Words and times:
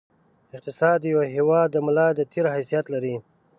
اقتصاد 0.55 0.97
د 1.01 1.05
یوه 1.13 1.25
هېواد 1.35 1.67
د 1.71 1.77
ملا 1.85 2.07
د 2.15 2.19
تېر 2.31 2.45
حیثیت 2.55 2.85
لري. 2.93 3.15